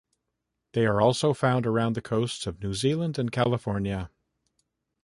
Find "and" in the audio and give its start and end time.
3.19-3.31